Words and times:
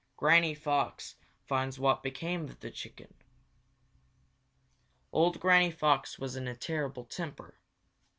Granny 0.17 0.55
Fox 0.55 1.17
Finds 1.43 1.77
What 1.77 2.01
Became 2.01 2.45
of 2.45 2.59
the 2.61 2.71
Chicken 2.71 3.13
Old 5.11 5.39
Granny 5.39 5.69
Fox 5.69 6.17
was 6.17 6.35
in 6.35 6.47
a 6.47 6.55
terrible 6.55 7.05
temper. 7.05 7.59